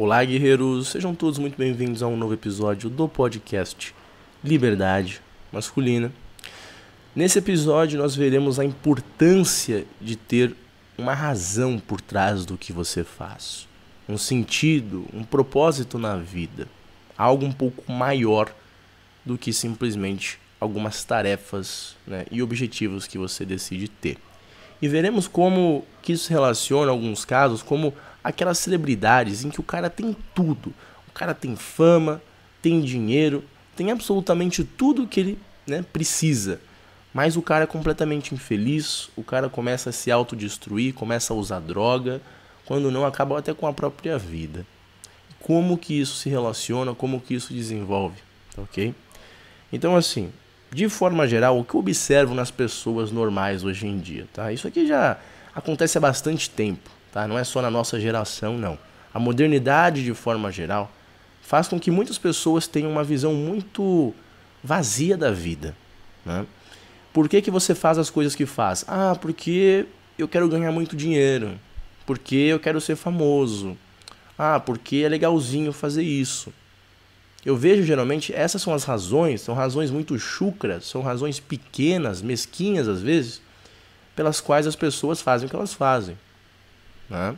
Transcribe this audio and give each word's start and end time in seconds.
Olá, 0.00 0.24
guerreiros! 0.24 0.86
Sejam 0.86 1.12
todos 1.12 1.40
muito 1.40 1.58
bem-vindos 1.58 2.04
a 2.04 2.06
um 2.06 2.16
novo 2.16 2.32
episódio 2.32 2.88
do 2.88 3.08
podcast 3.08 3.92
Liberdade 4.44 5.20
Masculina. 5.50 6.12
Nesse 7.16 7.40
episódio, 7.40 7.98
nós 7.98 8.14
veremos 8.14 8.60
a 8.60 8.64
importância 8.64 9.84
de 10.00 10.14
ter 10.14 10.54
uma 10.96 11.14
razão 11.14 11.80
por 11.80 12.00
trás 12.00 12.46
do 12.46 12.56
que 12.56 12.72
você 12.72 13.02
faz, 13.02 13.66
um 14.08 14.16
sentido, 14.16 15.04
um 15.12 15.24
propósito 15.24 15.98
na 15.98 16.14
vida, 16.16 16.68
algo 17.16 17.44
um 17.44 17.50
pouco 17.50 17.90
maior 17.90 18.54
do 19.24 19.36
que 19.36 19.52
simplesmente 19.52 20.38
algumas 20.60 21.02
tarefas 21.02 21.96
né, 22.06 22.24
e 22.30 22.40
objetivos 22.40 23.08
que 23.08 23.18
você 23.18 23.44
decide 23.44 23.88
ter. 23.88 24.16
E 24.80 24.86
veremos 24.86 25.26
como 25.26 25.84
que 26.00 26.12
isso 26.12 26.30
relaciona, 26.30 26.92
alguns 26.92 27.24
casos, 27.24 27.64
como 27.64 27.92
aquelas 28.28 28.58
celebridades 28.58 29.42
em 29.42 29.48
que 29.48 29.58
o 29.58 29.62
cara 29.62 29.88
tem 29.88 30.14
tudo. 30.34 30.74
O 31.08 31.12
cara 31.12 31.32
tem 31.32 31.56
fama, 31.56 32.20
tem 32.60 32.82
dinheiro, 32.82 33.42
tem 33.74 33.90
absolutamente 33.90 34.62
tudo 34.62 35.06
que 35.06 35.18
ele 35.18 35.38
né, 35.66 35.82
precisa. 35.94 36.60
Mas 37.14 37.38
o 37.38 37.42
cara 37.42 37.64
é 37.64 37.66
completamente 37.66 38.34
infeliz, 38.34 39.08
o 39.16 39.24
cara 39.24 39.48
começa 39.48 39.88
a 39.88 39.92
se 39.94 40.10
autodestruir, 40.10 40.92
começa 40.92 41.32
a 41.32 41.36
usar 41.36 41.60
droga, 41.60 42.20
quando 42.66 42.90
não 42.90 43.06
acaba 43.06 43.38
até 43.38 43.54
com 43.54 43.66
a 43.66 43.72
própria 43.72 44.18
vida. 44.18 44.66
Como 45.40 45.78
que 45.78 45.98
isso 45.98 46.16
se 46.16 46.28
relaciona, 46.28 46.94
como 46.94 47.22
que 47.22 47.32
isso 47.32 47.54
desenvolve, 47.54 48.18
ok? 48.58 48.94
Então 49.72 49.96
assim, 49.96 50.30
de 50.70 50.86
forma 50.90 51.26
geral, 51.26 51.58
o 51.58 51.64
que 51.64 51.74
eu 51.74 51.80
observo 51.80 52.34
nas 52.34 52.50
pessoas 52.50 53.10
normais 53.10 53.64
hoje 53.64 53.86
em 53.86 53.98
dia, 53.98 54.28
tá? 54.34 54.52
Isso 54.52 54.68
aqui 54.68 54.86
já 54.86 55.16
acontece 55.54 55.96
há 55.96 56.00
bastante 56.00 56.50
tempo 56.50 56.97
tá? 57.18 57.26
Não 57.26 57.36
é 57.36 57.42
só 57.42 57.60
na 57.60 57.70
nossa 57.70 57.98
geração, 57.98 58.56
não. 58.56 58.78
A 59.12 59.18
modernidade, 59.18 60.04
de 60.04 60.14
forma 60.14 60.52
geral, 60.52 60.88
faz 61.42 61.66
com 61.66 61.80
que 61.80 61.90
muitas 61.90 62.16
pessoas 62.16 62.68
tenham 62.68 62.92
uma 62.92 63.02
visão 63.02 63.34
muito 63.34 64.14
vazia 64.62 65.16
da 65.16 65.32
vida, 65.32 65.74
né? 66.24 66.46
Por 67.12 67.28
que, 67.28 67.42
que 67.42 67.50
você 67.50 67.74
faz 67.74 67.98
as 67.98 68.10
coisas 68.10 68.36
que 68.36 68.46
faz? 68.46 68.84
Ah, 68.86 69.16
porque 69.20 69.86
eu 70.16 70.28
quero 70.28 70.48
ganhar 70.48 70.70
muito 70.70 70.94
dinheiro. 70.94 71.58
Porque 72.06 72.36
eu 72.36 72.60
quero 72.60 72.80
ser 72.80 72.94
famoso. 72.94 73.76
Ah, 74.38 74.60
porque 74.60 74.98
é 75.04 75.08
legalzinho 75.08 75.72
fazer 75.72 76.02
isso. 76.02 76.52
Eu 77.44 77.56
vejo 77.56 77.82
geralmente 77.82 78.32
essas 78.32 78.62
são 78.62 78.72
as 78.72 78.84
razões, 78.84 79.40
são 79.40 79.54
razões 79.54 79.90
muito 79.90 80.16
chucras, 80.18 80.84
são 80.84 81.02
razões 81.02 81.40
pequenas, 81.40 82.22
mesquinhas 82.22 82.86
às 82.86 83.00
vezes, 83.00 83.40
pelas 84.14 84.40
quais 84.40 84.66
as 84.66 84.76
pessoas 84.76 85.20
fazem 85.20 85.46
o 85.46 85.50
que 85.50 85.56
elas 85.56 85.74
fazem. 85.74 86.16
Né? 87.08 87.36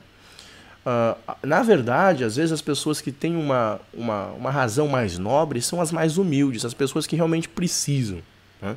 Uh, 0.85 1.37
na 1.47 1.63
verdade, 1.63 2.25
às 2.25 2.37
vezes 2.37 2.53
as 2.53 2.63
pessoas 2.63 3.01
que 3.01 3.13
têm 3.13 3.37
uma, 3.37 3.81
uma, 3.93 4.27
uma 4.29 4.51
razão 4.51 4.89
mais 4.89 5.19
nobre 5.19 5.61
são 5.61 5.81
as 5.81 5.93
mais 5.93 6.17
humildes, 6.17 6.65
as 6.65 6.75
pessoas 6.75 7.07
que 7.07 7.15
realmente 7.15 7.49
precisam. 7.49 8.21
Né? 8.63 8.77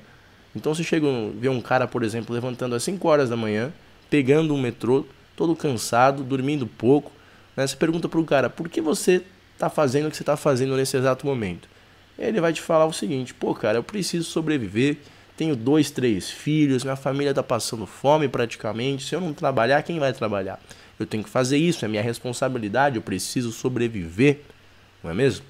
Então, 0.55 0.75
se 0.75 0.83
chega 0.83 1.07
ver 1.39 1.49
um 1.49 1.61
cara, 1.61 1.87
por 1.87 2.03
exemplo, 2.03 2.33
levantando 2.33 2.75
às 2.75 2.83
5 2.83 3.07
horas 3.07 3.29
da 3.29 3.37
manhã, 3.37 3.71
pegando 4.09 4.53
um 4.53 4.61
metrô, 4.61 5.05
todo 5.35 5.55
cansado, 5.55 6.23
dormindo 6.23 6.67
pouco, 6.67 7.11
né? 7.55 7.65
você 7.65 7.75
pergunta 7.75 8.07
para 8.07 8.19
o 8.19 8.25
cara, 8.25 8.49
por 8.49 8.69
que 8.69 8.81
você 8.81 9.23
está 9.53 9.69
fazendo 9.69 10.07
o 10.07 10.11
que 10.11 10.17
você 10.17 10.23
está 10.23 10.37
fazendo 10.37 10.75
nesse 10.75 10.97
exato 10.97 11.25
momento? 11.25 11.67
Ele 12.19 12.39
vai 12.39 12.53
te 12.53 12.61
falar 12.61 12.85
o 12.85 12.93
seguinte, 12.93 13.33
pô, 13.33 13.55
cara, 13.55 13.79
eu 13.79 13.83
preciso 13.83 14.29
sobreviver, 14.29 14.97
tenho 15.35 15.55
dois, 15.55 15.89
três 15.89 16.29
filhos, 16.29 16.83
minha 16.83 16.95
família 16.95 17.31
está 17.31 17.41
passando 17.41 17.87
fome 17.87 18.27
praticamente, 18.27 19.05
se 19.05 19.15
eu 19.15 19.21
não 19.21 19.33
trabalhar, 19.33 19.81
quem 19.81 19.97
vai 19.97 20.13
trabalhar? 20.13 20.59
Eu 21.03 21.07
tenho 21.07 21.23
que 21.23 21.29
fazer 21.29 21.57
isso, 21.57 21.85
é 21.85 21.87
minha 21.87 22.01
responsabilidade, 22.01 22.95
eu 22.95 23.01
preciso 23.01 23.51
sobreviver, 23.51 24.41
não 25.03 25.11
é 25.11 25.13
mesmo? 25.13 25.45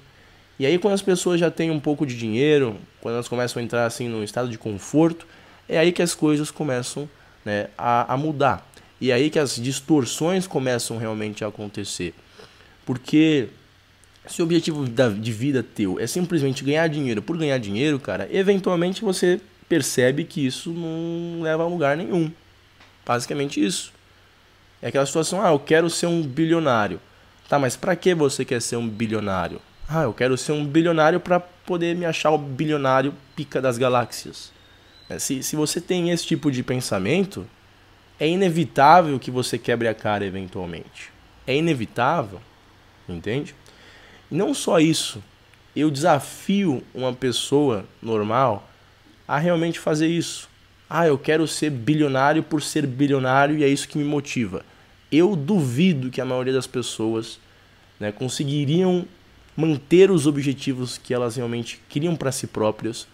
E 0.58 0.66
aí 0.66 0.78
quando 0.78 0.94
as 0.94 1.02
pessoas 1.02 1.40
já 1.40 1.50
têm 1.50 1.70
um 1.70 1.80
pouco 1.80 2.06
de 2.06 2.16
dinheiro, 2.16 2.76
quando 3.00 3.14
elas 3.14 3.28
começam 3.28 3.60
a 3.60 3.64
entrar 3.64 3.86
assim 3.86 4.08
num 4.08 4.22
estado 4.22 4.48
de 4.48 4.58
conforto, 4.58 5.26
é 5.68 5.78
aí 5.78 5.92
que 5.92 6.02
as 6.02 6.14
coisas 6.14 6.50
começam 6.50 7.08
né, 7.44 7.68
a, 7.76 8.14
a 8.14 8.16
mudar. 8.16 8.68
E 9.00 9.10
é 9.10 9.14
aí 9.14 9.30
que 9.30 9.38
as 9.38 9.56
distorções 9.56 10.46
começam 10.46 10.96
realmente 10.96 11.44
a 11.44 11.48
acontecer. 11.48 12.14
Porque 12.86 13.48
se 14.26 14.40
o 14.40 14.44
objetivo 14.44 14.86
de 14.86 15.32
vida 15.32 15.62
teu 15.62 15.98
é 15.98 16.06
simplesmente 16.06 16.64
ganhar 16.64 16.88
dinheiro 16.88 17.20
por 17.20 17.36
ganhar 17.36 17.58
dinheiro, 17.58 17.98
cara, 17.98 18.28
eventualmente 18.32 19.02
você 19.02 19.40
percebe 19.68 20.24
que 20.24 20.46
isso 20.46 20.70
não 20.70 21.42
leva 21.42 21.62
a 21.64 21.66
lugar 21.66 21.96
nenhum. 21.96 22.30
Basicamente 23.04 23.64
isso. 23.64 23.92
É 24.84 24.88
aquela 24.88 25.06
situação, 25.06 25.42
ah, 25.42 25.48
eu 25.48 25.58
quero 25.58 25.88
ser 25.88 26.06
um 26.06 26.20
bilionário. 26.20 27.00
Tá, 27.48 27.58
mas 27.58 27.74
para 27.74 27.96
que 27.96 28.14
você 28.14 28.44
quer 28.44 28.60
ser 28.60 28.76
um 28.76 28.86
bilionário? 28.86 29.58
Ah, 29.88 30.02
eu 30.02 30.12
quero 30.12 30.36
ser 30.36 30.52
um 30.52 30.62
bilionário 30.62 31.18
para 31.18 31.40
poder 31.40 31.96
me 31.96 32.04
achar 32.04 32.30
o 32.32 32.36
bilionário 32.36 33.14
pica 33.34 33.62
das 33.62 33.78
galáxias. 33.78 34.52
É, 35.08 35.18
se, 35.18 35.42
se 35.42 35.56
você 35.56 35.80
tem 35.80 36.10
esse 36.10 36.26
tipo 36.26 36.50
de 36.50 36.62
pensamento, 36.62 37.46
é 38.20 38.28
inevitável 38.28 39.18
que 39.18 39.30
você 39.30 39.56
quebre 39.56 39.88
a 39.88 39.94
cara 39.94 40.26
eventualmente. 40.26 41.10
É 41.46 41.56
inevitável, 41.56 42.38
entende? 43.08 43.54
E 44.30 44.34
não 44.34 44.52
só 44.52 44.78
isso, 44.78 45.24
eu 45.74 45.90
desafio 45.90 46.84
uma 46.94 47.14
pessoa 47.14 47.86
normal 48.02 48.68
a 49.26 49.38
realmente 49.38 49.78
fazer 49.78 50.08
isso. 50.08 50.46
Ah, 50.90 51.06
eu 51.06 51.16
quero 51.16 51.48
ser 51.48 51.70
bilionário 51.70 52.42
por 52.42 52.60
ser 52.60 52.86
bilionário 52.86 53.56
e 53.56 53.64
é 53.64 53.68
isso 53.68 53.88
que 53.88 53.96
me 53.96 54.04
motiva 54.04 54.62
eu 55.16 55.36
duvido 55.36 56.10
que 56.10 56.20
a 56.20 56.24
maioria 56.24 56.52
das 56.52 56.66
pessoas 56.66 57.38
né, 57.98 58.12
conseguiriam 58.12 59.06
manter 59.56 60.10
os 60.10 60.26
objetivos 60.26 60.98
que 60.98 61.14
elas 61.14 61.36
realmente 61.36 61.80
criam 61.88 62.16
para 62.16 62.32
si 62.32 62.46
próprias 62.46 63.06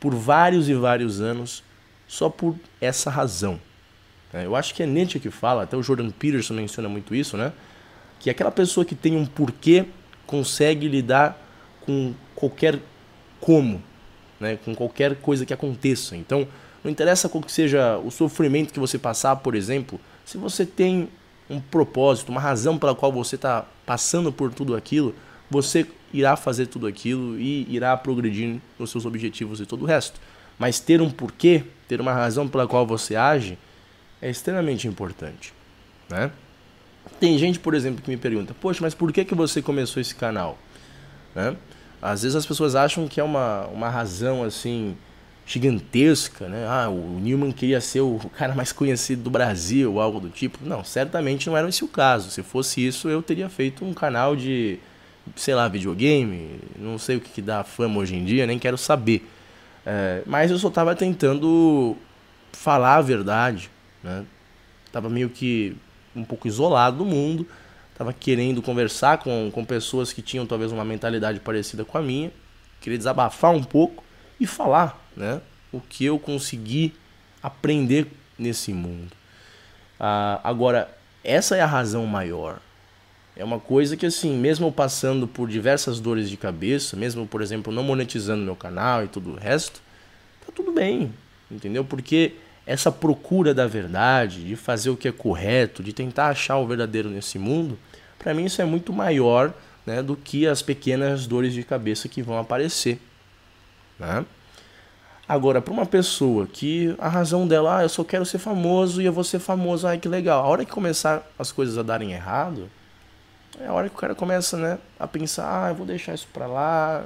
por 0.00 0.14
vários 0.14 0.68
e 0.68 0.74
vários 0.74 1.20
anos 1.20 1.62
só 2.08 2.28
por 2.28 2.56
essa 2.80 3.10
razão. 3.10 3.60
É, 4.32 4.46
eu 4.46 4.56
acho 4.56 4.74
que 4.74 4.82
é 4.82 4.86
Nietzsche 4.86 5.20
que 5.20 5.30
fala, 5.30 5.62
até 5.62 5.76
o 5.76 5.82
Jordan 5.82 6.10
Peterson 6.10 6.54
menciona 6.54 6.88
muito 6.88 7.14
isso, 7.14 7.36
né? 7.36 7.52
Que 8.18 8.30
aquela 8.30 8.50
pessoa 8.50 8.84
que 8.84 8.94
tem 8.94 9.16
um 9.16 9.26
porquê 9.26 9.84
consegue 10.26 10.88
lidar 10.88 11.38
com 11.82 12.14
qualquer 12.34 12.78
como, 13.40 13.82
né? 14.40 14.58
com 14.64 14.74
qualquer 14.74 15.16
coisa 15.16 15.44
que 15.44 15.52
aconteça. 15.52 16.16
Então, 16.16 16.46
não 16.82 16.90
interessa 16.90 17.28
qual 17.28 17.42
que 17.42 17.52
seja 17.52 17.98
o 17.98 18.10
sofrimento 18.10 18.72
que 18.72 18.80
você 18.80 18.98
passar, 18.98 19.36
por 19.36 19.54
exemplo, 19.54 20.00
se 20.24 20.38
você 20.38 20.64
tem 20.64 21.08
um 21.52 21.60
propósito, 21.60 22.30
uma 22.30 22.40
razão 22.40 22.78
pela 22.78 22.94
qual 22.94 23.12
você 23.12 23.36
está 23.36 23.64
passando 23.84 24.32
por 24.32 24.52
tudo 24.52 24.74
aquilo, 24.74 25.14
você 25.50 25.86
irá 26.12 26.36
fazer 26.36 26.66
tudo 26.66 26.86
aquilo 26.86 27.38
e 27.38 27.66
irá 27.68 27.96
progredir 27.96 28.60
nos 28.78 28.90
seus 28.90 29.04
objetivos 29.04 29.60
e 29.60 29.66
todo 29.66 29.82
o 29.82 29.86
resto. 29.86 30.20
Mas 30.58 30.80
ter 30.80 31.00
um 31.00 31.10
porquê, 31.10 31.64
ter 31.88 32.00
uma 32.00 32.12
razão 32.12 32.48
pela 32.48 32.66
qual 32.66 32.86
você 32.86 33.16
age, 33.16 33.58
é 34.20 34.30
extremamente 34.30 34.86
importante. 34.86 35.52
Né? 36.08 36.30
Tem 37.18 37.36
gente, 37.38 37.58
por 37.58 37.74
exemplo, 37.74 38.02
que 38.02 38.10
me 38.10 38.16
pergunta: 38.16 38.54
Poxa, 38.60 38.80
mas 38.82 38.94
por 38.94 39.12
que, 39.12 39.24
que 39.24 39.34
você 39.34 39.60
começou 39.60 40.00
esse 40.00 40.14
canal? 40.14 40.58
Né? 41.34 41.56
Às 42.00 42.22
vezes 42.22 42.36
as 42.36 42.46
pessoas 42.46 42.74
acham 42.74 43.08
que 43.08 43.20
é 43.20 43.24
uma, 43.24 43.66
uma 43.66 43.88
razão 43.88 44.42
assim 44.42 44.96
gigantesca, 45.46 46.48
né? 46.48 46.66
Ah, 46.66 46.88
o 46.88 47.18
Newman 47.20 47.52
queria 47.52 47.80
ser 47.80 48.00
o 48.00 48.18
cara 48.36 48.54
mais 48.54 48.72
conhecido 48.72 49.22
do 49.22 49.30
Brasil, 49.30 50.00
algo 50.00 50.20
do 50.20 50.28
tipo. 50.28 50.58
Não, 50.62 50.84
certamente 50.84 51.48
não 51.48 51.56
era 51.56 51.68
esse 51.68 51.84
o 51.84 51.88
caso. 51.88 52.30
Se 52.30 52.42
fosse 52.42 52.86
isso, 52.86 53.08
eu 53.08 53.22
teria 53.22 53.48
feito 53.48 53.84
um 53.84 53.92
canal 53.92 54.36
de, 54.36 54.78
sei 55.36 55.54
lá, 55.54 55.68
videogame. 55.68 56.60
Não 56.78 56.98
sei 56.98 57.16
o 57.16 57.20
que, 57.20 57.30
que 57.30 57.42
dá 57.42 57.64
fama 57.64 57.98
hoje 57.98 58.14
em 58.14 58.24
dia, 58.24 58.46
nem 58.46 58.58
quero 58.58 58.78
saber. 58.78 59.28
É, 59.84 60.22
mas 60.26 60.50
eu 60.50 60.58
só 60.58 60.68
estava 60.68 60.94
tentando 60.94 61.96
falar 62.52 62.96
a 62.96 63.02
verdade, 63.02 63.68
né? 64.02 64.24
Tava 64.92 65.08
meio 65.08 65.28
que 65.28 65.76
um 66.14 66.24
pouco 66.24 66.46
isolado 66.46 66.98
do 66.98 67.04
mundo. 67.04 67.46
Tava 67.96 68.12
querendo 68.12 68.62
conversar 68.62 69.18
com, 69.18 69.50
com 69.52 69.64
pessoas 69.64 70.12
que 70.12 70.22
tinham 70.22 70.46
talvez 70.46 70.72
uma 70.72 70.84
mentalidade 70.84 71.40
parecida 71.40 71.84
com 71.84 71.98
a 71.98 72.02
minha. 72.02 72.30
Queria 72.80 72.98
desabafar 72.98 73.52
um 73.52 73.62
pouco 73.62 74.04
e 74.40 74.46
falar 74.46 75.00
né, 75.16 75.40
o 75.72 75.80
que 75.80 76.04
eu 76.04 76.18
consegui 76.18 76.94
aprender 77.42 78.06
nesse 78.38 78.72
mundo. 78.72 79.12
Ah, 79.98 80.40
agora, 80.42 80.94
essa 81.22 81.56
é 81.56 81.60
a 81.60 81.66
razão 81.66 82.06
maior. 82.06 82.58
É 83.34 83.44
uma 83.44 83.58
coisa 83.58 83.96
que, 83.96 84.04
assim, 84.04 84.36
mesmo 84.36 84.70
passando 84.70 85.26
por 85.26 85.48
diversas 85.48 85.98
dores 85.98 86.28
de 86.28 86.36
cabeça, 86.36 86.96
mesmo, 86.96 87.26
por 87.26 87.40
exemplo, 87.40 87.72
não 87.72 87.82
monetizando 87.82 88.44
meu 88.44 88.56
canal 88.56 89.04
e 89.04 89.08
tudo 89.08 89.32
o 89.32 89.36
resto, 89.36 89.80
tá 90.44 90.52
tudo 90.54 90.70
bem, 90.72 91.12
entendeu? 91.50 91.84
Porque 91.84 92.34
essa 92.66 92.92
procura 92.92 93.54
da 93.54 93.66
verdade, 93.66 94.44
de 94.44 94.54
fazer 94.54 94.90
o 94.90 94.96
que 94.96 95.08
é 95.08 95.12
correto, 95.12 95.82
de 95.82 95.92
tentar 95.92 96.28
achar 96.28 96.58
o 96.58 96.66
verdadeiro 96.66 97.08
nesse 97.08 97.38
mundo, 97.38 97.78
para 98.18 98.34
mim 98.34 98.44
isso 98.44 98.60
é 98.60 98.64
muito 98.64 98.92
maior 98.92 99.54
né, 99.86 100.02
do 100.02 100.14
que 100.14 100.46
as 100.46 100.62
pequenas 100.62 101.26
dores 101.26 101.54
de 101.54 101.62
cabeça 101.64 102.08
que 102.08 102.22
vão 102.22 102.38
aparecer. 102.38 103.00
Né? 104.02 104.26
Agora, 105.28 105.62
para 105.62 105.72
uma 105.72 105.86
pessoa 105.86 106.46
que 106.46 106.94
a 106.98 107.08
razão 107.08 107.46
dela, 107.46 107.78
ah, 107.78 107.82
eu 107.84 107.88
só 107.88 108.02
quero 108.02 108.26
ser 108.26 108.38
famoso 108.38 109.00
e 109.00 109.04
eu 109.04 109.12
vou 109.12 109.22
ser 109.22 109.38
famoso, 109.38 109.86
ai 109.86 109.96
que 109.96 110.08
legal. 110.08 110.44
A 110.44 110.48
hora 110.48 110.64
que 110.64 110.72
começar 110.72 111.24
as 111.38 111.52
coisas 111.52 111.78
a 111.78 111.82
darem 111.82 112.12
errado, 112.12 112.68
é 113.60 113.68
a 113.68 113.72
hora 113.72 113.88
que 113.88 113.94
o 113.94 113.98
cara 113.98 114.14
começa, 114.14 114.56
né, 114.56 114.78
a 114.98 115.06
pensar, 115.06 115.66
ah, 115.66 115.68
eu 115.70 115.76
vou 115.76 115.86
deixar 115.86 116.14
isso 116.14 116.26
pra 116.32 116.46
lá, 116.46 117.04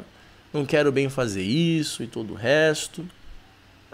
não 0.52 0.64
quero 0.64 0.90
bem 0.90 1.10
fazer 1.10 1.42
isso 1.42 2.02
e 2.02 2.06
todo 2.06 2.32
o 2.32 2.36
resto. 2.36 3.06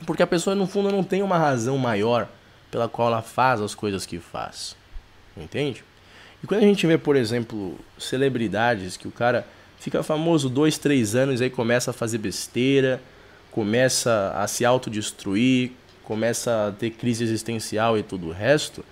Porque 0.07 0.23
a 0.23 0.27
pessoa, 0.27 0.55
no 0.55 0.67
fundo, 0.67 0.93
não 0.93 1.03
tem 1.03 1.23
uma 1.23 1.37
razão 1.37 1.77
maior 1.77 2.29
pela 2.71 2.89
qual 2.89 3.09
ela 3.09 3.23
faz 3.23 3.61
as 3.61 3.75
coisas 3.75 4.07
que 4.07 4.19
faz. 4.21 4.77
Entende? 5.37 5.85
E 6.43 6.47
quando 6.47 6.63
a 6.63 6.67
gente 6.67 6.87
vê, 6.87 6.97
por 6.97 7.17
exemplo, 7.17 7.79
celebridades 7.99 8.97
que 8.97 9.09
o 9.09 9.13
cara 9.13 9.47
fica 9.83 10.01
famoso 10.01 10.49
dois, 10.49 10.79
três 10.79 11.17
anos 11.17 11.41
aí 11.41 11.51
começa 11.51 11.91
a 11.91 11.95
fazer 11.95 12.19
besteira, 12.19 13.03
começa 13.51 14.33
a 14.37 14.47
se 14.47 14.65
autodestruir, 14.65 15.73
começa 16.05 16.69
a 16.69 16.73
ter 16.73 16.91
crise 16.91 17.25
existencial 17.25 17.99
e 17.99 18.03
tudo 18.05 18.29
o 18.29 18.33
resto, 18.33 18.85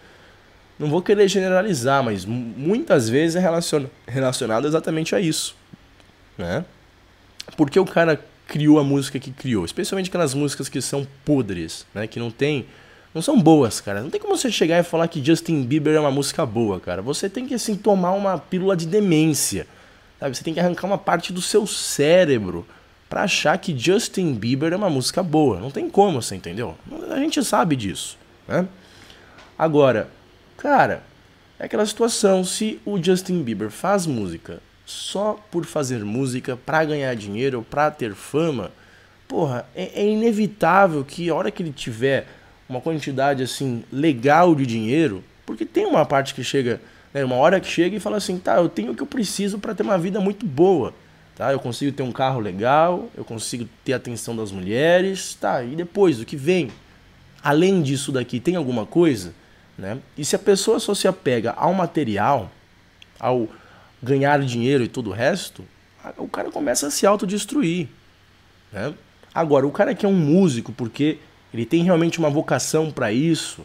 não 0.77 0.91
vou 0.91 1.01
querer 1.01 1.29
generalizar, 1.29 2.03
mas 2.03 2.25
muitas 2.25 3.09
vezes 3.09 3.37
é 3.37 3.71
relacionado 4.09 4.67
exatamente 4.67 5.15
a 5.15 5.21
isso. 5.21 5.55
Né? 6.37 6.65
Porque 7.57 7.79
o 7.79 7.85
cara 7.85 8.21
criou 8.49 8.81
a 8.81 8.83
música 8.83 9.21
que 9.21 9.31
criou, 9.31 9.65
especialmente 9.65 10.09
aquelas 10.09 10.35
músicas 10.35 10.69
que 10.69 10.81
são 10.81 11.07
podres, 11.25 11.87
né? 11.95 12.09
que 12.09 12.19
não 12.19 12.33
tem 12.33 12.67
não 13.15 13.21
são 13.21 13.41
boas, 13.41 13.81
cara. 13.81 14.03
Não 14.03 14.11
tem 14.11 14.21
como 14.21 14.37
você 14.37 14.53
chegar 14.53 14.79
e 14.79 14.85
falar 14.85 15.09
que 15.09 15.25
Justin 15.25 15.65
Bieber 15.65 15.97
é 15.97 16.01
uma 16.01 16.13
música 16.13 16.47
boa, 16.47 16.79
cara. 16.79 17.03
Você 17.03 17.29
tem 17.29 17.45
que 17.45 17.55
assim 17.55 17.75
tomar 17.75 18.13
uma 18.13 18.39
pílula 18.39 18.77
de 18.77 18.87
demência. 18.87 19.67
Sabe? 20.21 20.37
Você 20.37 20.45
tem 20.45 20.55
que 20.55 20.61
arrancar 20.61 20.87
uma 20.87 20.99
parte 20.99 21.33
do 21.33 21.41
seu 21.41 21.67
cérebro 21.67 22.67
para 23.09 23.23
achar 23.23 23.59
que 23.59 23.77
Justin 23.77 24.35
Bieber 24.35 24.73
é 24.73 24.77
uma 24.77 24.91
música 24.91 25.23
boa. 25.23 25.59
Não 25.59 25.71
tem 25.71 25.91
como, 25.91 26.23
você 26.23 26.37
entendeu? 26.37 26.77
A 27.11 27.17
gente 27.17 27.43
sabe 27.43 27.75
disso, 27.75 28.17
né? 28.47 28.69
Agora, 29.59 30.09
cara, 30.57 31.03
é 31.59 31.65
aquela 31.65 31.85
situação, 31.85 32.45
se 32.45 32.81
o 32.85 33.03
Justin 33.03 33.43
Bieber 33.43 33.71
faz 33.71 34.07
música 34.07 34.61
só 34.87 35.39
por 35.51 35.65
fazer 35.65 36.05
música, 36.05 36.57
para 36.57 36.85
ganhar 36.85 37.15
dinheiro, 37.15 37.67
para 37.69 37.91
ter 37.91 38.15
fama, 38.15 38.71
porra, 39.29 39.67
é, 39.75 40.03
é 40.03 40.09
inevitável 40.09 41.05
que 41.05 41.29
a 41.29 41.35
hora 41.35 41.51
que 41.51 41.63
ele 41.63 41.73
tiver 41.73 42.27
uma 42.69 42.81
quantidade 42.81 43.43
assim 43.43 43.85
legal 43.93 44.55
de 44.55 44.65
dinheiro, 44.67 45.23
porque 45.45 45.67
tem 45.67 45.85
uma 45.85 46.07
parte 46.07 46.35
que 46.35 46.43
chega, 46.43 46.81
né, 47.13 47.25
uma 47.25 47.37
hora 47.37 47.61
que 47.61 47.69
chega 47.69 47.97
e 47.97 48.01
fala 48.01 48.17
assim, 48.17 48.39
tá, 48.39 48.57
eu 48.57 48.69
tenho 48.69 48.93
o 48.93 48.95
que 48.95 49.03
eu 49.03 49.07
preciso 49.07 49.59
para 49.59 49.75
ter 49.75 49.83
uma 49.83 49.99
vida 49.99 50.21
muito 50.21 50.47
boa, 50.47 50.95
tá? 51.35 51.53
Eu 51.53 51.59
consigo 51.59 51.93
ter 51.93 52.03
um 52.03 52.13
carro 52.13 52.41
legal, 52.41 53.09
eu 53.17 53.25
consigo 53.25 53.69
ter 53.85 53.93
a 53.93 53.97
atenção 53.97 54.37
das 54.37 54.53
mulheres, 54.53 55.35
tá? 55.35 55.63
E 55.63 55.75
depois 55.75 56.21
o 56.21 56.25
que 56.25 56.37
vem? 56.37 56.71
Além 57.43 57.83
disso 57.83 58.13
daqui, 58.13 58.39
tem 58.39 58.57
alguma 58.57 58.87
coisa, 58.87 59.35
né? 59.77 59.99
E 60.17 60.25
se 60.25 60.37
a 60.37 60.39
pessoa 60.39 60.79
só 60.79 60.95
se 60.95 61.09
apega 61.09 61.53
ao 61.53 61.75
material, 61.75 62.51
ao 63.19 63.49
ganhar 64.03 64.41
dinheiro 64.41 64.85
e 64.85 64.89
todo 64.89 65.11
o 65.11 65.13
resto, 65.13 65.65
o 66.17 66.29
cara 66.29 66.51
começa 66.51 66.87
a 66.87 66.91
se 66.91 67.07
autodestruir, 67.07 67.89
né? 68.73 68.95
Agora, 69.35 69.67
o 69.67 69.71
cara 69.71 69.95
que 69.95 70.05
é 70.05 70.09
um 70.09 70.17
músico 70.17 70.73
porque 70.73 71.19
ele 71.53 71.65
tem 71.65 71.83
realmente 71.85 72.19
uma 72.19 72.31
vocação 72.31 72.91
para 72.91 73.13
isso, 73.13 73.65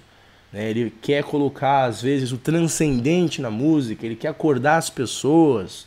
né? 0.56 0.70
ele 0.70 0.90
quer 1.02 1.22
colocar, 1.22 1.84
às 1.84 2.02
vezes, 2.02 2.32
o 2.32 2.38
transcendente 2.38 3.42
na 3.42 3.52
música, 3.52 4.06
ele 4.06 4.16
quer 4.16 4.30
acordar 4.30 4.78
as 4.78 4.90
pessoas, 4.90 5.86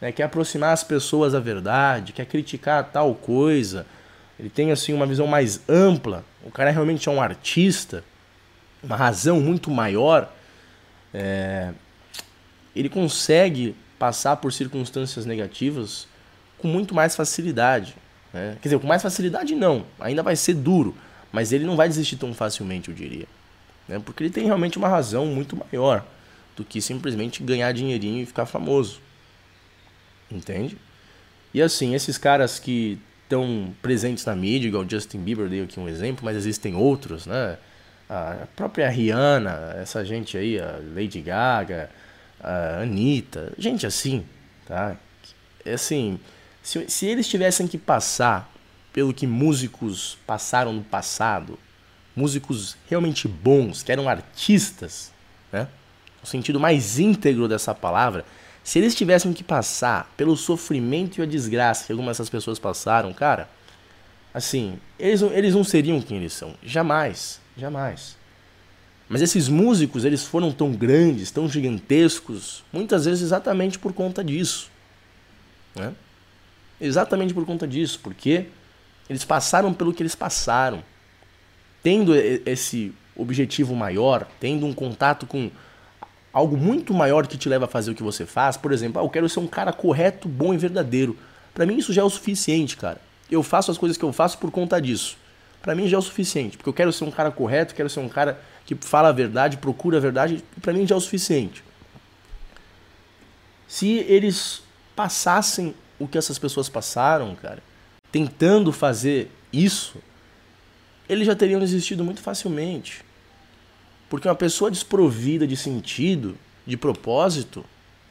né? 0.00 0.10
quer 0.10 0.24
aproximar 0.24 0.72
as 0.72 0.82
pessoas 0.82 1.34
da 1.34 1.38
verdade, 1.40 2.12
quer 2.12 2.26
criticar 2.26 2.90
tal 2.90 3.14
coisa. 3.14 3.86
Ele 4.36 4.50
tem 4.50 4.72
assim 4.72 4.92
uma 4.92 5.06
visão 5.06 5.28
mais 5.28 5.60
ampla. 5.68 6.24
O 6.44 6.50
cara 6.50 6.72
realmente 6.72 7.08
é 7.08 7.12
um 7.12 7.22
artista, 7.22 8.02
uma 8.82 8.96
razão 8.96 9.40
muito 9.40 9.70
maior. 9.70 10.28
É... 11.14 11.70
Ele 12.74 12.88
consegue 12.88 13.76
passar 14.00 14.34
por 14.38 14.52
circunstâncias 14.52 15.26
negativas 15.26 16.08
com 16.58 16.66
muito 16.66 16.92
mais 16.92 17.14
facilidade. 17.14 17.94
Né? 18.34 18.56
Quer 18.60 18.68
dizer, 18.68 18.80
com 18.80 18.86
mais 18.88 19.02
facilidade 19.02 19.54
não, 19.54 19.86
ainda 20.00 20.24
vai 20.24 20.34
ser 20.34 20.54
duro, 20.54 20.96
mas 21.30 21.52
ele 21.52 21.64
não 21.64 21.76
vai 21.76 21.88
desistir 21.88 22.16
tão 22.16 22.34
facilmente, 22.34 22.88
eu 22.88 22.94
diria. 22.96 23.37
Né? 23.88 24.00
Porque 24.04 24.22
ele 24.22 24.30
tem 24.30 24.44
realmente 24.44 24.78
uma 24.78 24.88
razão 24.88 25.26
muito 25.26 25.56
maior 25.56 26.04
do 26.56 26.64
que 26.64 26.80
simplesmente 26.80 27.42
ganhar 27.42 27.72
dinheirinho 27.72 28.22
e 28.22 28.26
ficar 28.26 28.46
famoso. 28.46 29.00
Entende? 30.30 30.76
E 31.54 31.62
assim, 31.62 31.94
esses 31.94 32.18
caras 32.18 32.58
que 32.58 33.00
estão 33.22 33.74
presentes 33.80 34.24
na 34.24 34.34
mídia, 34.36 34.68
igual 34.68 34.88
Justin 34.88 35.18
Bieber, 35.18 35.48
dei 35.48 35.62
aqui 35.62 35.78
um 35.78 35.88
exemplo, 35.88 36.24
mas 36.24 36.36
existem 36.36 36.74
outros, 36.74 37.26
né? 37.26 37.58
A 38.08 38.46
própria 38.56 38.88
Rihanna, 38.88 39.76
essa 39.80 40.04
gente 40.04 40.36
aí, 40.36 40.58
a 40.58 40.80
Lady 40.94 41.20
Gaga, 41.20 41.90
a 42.40 42.80
Anitta, 42.80 43.52
gente 43.58 43.86
assim, 43.86 44.24
tá? 44.66 44.96
É 45.64 45.74
assim, 45.74 46.18
se, 46.62 46.88
se 46.88 47.06
eles 47.06 47.28
tivessem 47.28 47.66
que 47.66 47.76
passar 47.76 48.50
pelo 48.92 49.12
que 49.12 49.26
músicos 49.26 50.16
passaram 50.26 50.72
no 50.72 50.82
passado, 50.82 51.58
músicos 52.18 52.76
realmente 52.88 53.28
bons, 53.28 53.82
que 53.82 53.92
eram 53.92 54.08
artistas, 54.08 55.12
né? 55.52 55.68
no 56.20 56.26
sentido 56.26 56.58
mais 56.58 56.98
íntegro 56.98 57.46
dessa 57.46 57.72
palavra, 57.72 58.24
se 58.64 58.78
eles 58.78 58.94
tivessem 58.94 59.32
que 59.32 59.44
passar 59.44 60.12
pelo 60.16 60.36
sofrimento 60.36 61.18
e 61.18 61.22
a 61.22 61.26
desgraça 61.26 61.86
que 61.86 61.92
algumas 61.92 62.16
dessas 62.16 62.28
pessoas 62.28 62.58
passaram, 62.58 63.12
cara, 63.12 63.48
assim, 64.34 64.78
eles, 64.98 65.22
eles 65.22 65.54
não 65.54 65.62
seriam 65.62 66.00
quem 66.02 66.18
eles 66.18 66.32
são. 66.32 66.54
Jamais, 66.62 67.40
jamais. 67.56 68.16
Mas 69.08 69.22
esses 69.22 69.48
músicos, 69.48 70.04
eles 70.04 70.24
foram 70.24 70.52
tão 70.52 70.72
grandes, 70.72 71.30
tão 71.30 71.48
gigantescos, 71.48 72.62
muitas 72.72 73.06
vezes 73.06 73.22
exatamente 73.22 73.78
por 73.78 73.92
conta 73.92 74.22
disso. 74.22 74.68
Né? 75.74 75.94
Exatamente 76.80 77.32
por 77.32 77.46
conta 77.46 77.66
disso, 77.66 78.00
porque 78.02 78.48
eles 79.08 79.24
passaram 79.24 79.72
pelo 79.72 79.94
que 79.94 80.02
eles 80.02 80.14
passaram. 80.14 80.82
Tendo 81.82 82.14
esse 82.14 82.92
objetivo 83.16 83.74
maior, 83.74 84.26
tendo 84.40 84.66
um 84.66 84.72
contato 84.72 85.26
com 85.26 85.50
algo 86.32 86.56
muito 86.56 86.94
maior 86.94 87.26
que 87.26 87.36
te 87.36 87.48
leva 87.48 87.64
a 87.64 87.68
fazer 87.68 87.90
o 87.90 87.94
que 87.94 88.02
você 88.02 88.24
faz, 88.24 88.56
por 88.56 88.72
exemplo, 88.72 89.00
ah, 89.00 89.04
eu 89.04 89.08
quero 89.08 89.28
ser 89.28 89.40
um 89.40 89.46
cara 89.46 89.72
correto, 89.72 90.28
bom 90.28 90.54
e 90.54 90.56
verdadeiro. 90.56 91.16
Para 91.52 91.66
mim 91.66 91.76
isso 91.76 91.92
já 91.92 92.02
é 92.02 92.04
o 92.04 92.10
suficiente, 92.10 92.76
cara. 92.76 93.00
Eu 93.30 93.42
faço 93.42 93.70
as 93.70 93.78
coisas 93.78 93.98
que 93.98 94.04
eu 94.04 94.12
faço 94.12 94.38
por 94.38 94.50
conta 94.50 94.80
disso. 94.80 95.16
Para 95.60 95.74
mim 95.74 95.88
já 95.88 95.96
é 95.96 95.98
o 95.98 96.02
suficiente, 96.02 96.56
porque 96.56 96.68
eu 96.68 96.72
quero 96.72 96.92
ser 96.92 97.04
um 97.04 97.10
cara 97.10 97.30
correto, 97.30 97.74
quero 97.74 97.90
ser 97.90 98.00
um 98.00 98.08
cara 98.08 98.40
que 98.64 98.74
fala 98.76 99.08
a 99.08 99.12
verdade, 99.12 99.56
procura 99.56 99.96
a 99.96 100.00
verdade, 100.00 100.44
para 100.62 100.72
mim 100.72 100.86
já 100.86 100.94
é 100.94 100.98
o 100.98 101.00
suficiente. 101.00 101.64
Se 103.66 103.98
eles 104.08 104.62
passassem 104.94 105.74
o 105.98 106.06
que 106.06 106.16
essas 106.16 106.38
pessoas 106.38 106.68
passaram, 106.68 107.34
cara, 107.34 107.62
tentando 108.12 108.72
fazer 108.72 109.30
isso, 109.52 109.98
eles 111.08 111.26
já 111.26 111.34
teriam 111.34 111.60
desistido 111.60 112.04
muito 112.04 112.20
facilmente. 112.20 113.04
Porque 114.08 114.28
uma 114.28 114.34
pessoa 114.34 114.70
desprovida 114.70 115.46
de 115.46 115.56
sentido, 115.56 116.36
de 116.66 116.76
propósito, 116.76 117.64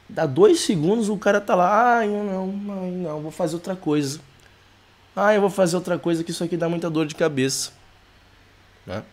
dá 0.08 0.26
dois 0.26 0.60
segundos 0.60 1.10
o 1.10 1.18
cara 1.18 1.42
tá 1.42 1.56
lá, 1.56 1.98
ai 1.98 2.08
não, 2.08 2.54
ai 2.82 2.92
não, 2.92 3.22
vou 3.22 3.32
fazer 3.32 3.56
outra 3.56 3.76
coisa. 3.76 4.20
Ah, 5.16 5.34
eu 5.34 5.42
vou 5.42 5.50
fazer 5.50 5.76
outra 5.76 5.98
coisa 5.98 6.24
que 6.24 6.32
isso 6.32 6.44
aqui 6.44 6.56
dá 6.56 6.70
muita 6.70 6.90
dor 6.90 7.08
de 7.08 7.16
cabeça. 7.16 7.72
Né? 8.86 9.04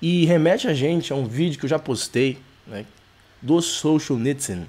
E 0.00 0.24
remete 0.24 0.68
a 0.68 0.74
gente 0.74 1.12
a 1.12 1.16
um 1.16 1.26
vídeo 1.26 1.58
que 1.58 1.64
eu 1.64 1.68
já 1.68 1.78
postei 1.78 2.38
né, 2.66 2.86
do 3.42 3.60
Social 3.60 4.18
Netizen, 4.18 4.66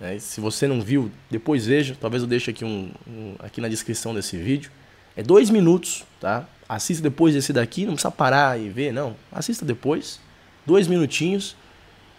né? 0.00 0.18
Se 0.18 0.40
você 0.40 0.66
não 0.66 0.80
viu, 0.80 1.10
depois 1.30 1.66
veja. 1.66 1.94
Talvez 2.00 2.22
eu 2.22 2.28
deixe 2.28 2.50
aqui, 2.50 2.64
um, 2.64 2.90
um, 3.06 3.34
aqui 3.38 3.60
na 3.60 3.68
descrição 3.68 4.14
desse 4.14 4.36
vídeo. 4.36 4.70
É 5.14 5.22
dois 5.22 5.50
minutos, 5.50 6.04
tá? 6.18 6.48
Assista 6.72 7.02
depois 7.02 7.34
desse 7.34 7.52
daqui, 7.52 7.84
não 7.84 7.94
precisa 7.94 8.12
parar 8.12 8.56
e 8.56 8.68
ver, 8.68 8.92
não. 8.92 9.16
Assista 9.32 9.64
depois, 9.64 10.20
dois 10.64 10.86
minutinhos, 10.86 11.56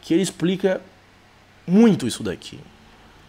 que 0.01 0.13
ele 0.13 0.21
explica 0.21 0.81
muito 1.65 2.05
isso 2.05 2.21
daqui. 2.21 2.59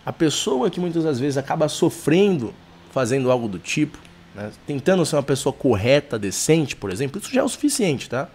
A 0.04 0.12
pessoa 0.12 0.68
que 0.68 0.80
muitas 0.80 1.04
das 1.04 1.20
vezes 1.20 1.36
acaba 1.36 1.68
sofrendo 1.68 2.52
fazendo 2.90 3.30
algo 3.30 3.46
do 3.46 3.60
tipo, 3.60 3.96
né? 4.34 4.50
tentando 4.66 5.06
ser 5.06 5.14
uma 5.14 5.22
pessoa 5.22 5.52
correta, 5.52 6.18
decente, 6.18 6.74
por 6.74 6.90
exemplo, 6.90 7.20
isso 7.20 7.32
já 7.32 7.40
é 7.40 7.44
o 7.44 7.48
suficiente, 7.48 8.10
tá? 8.10 8.28